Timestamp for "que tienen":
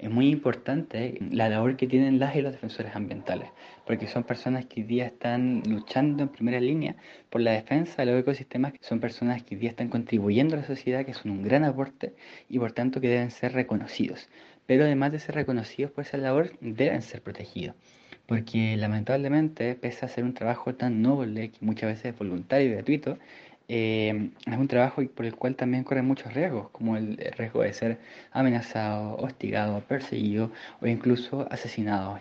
1.76-2.18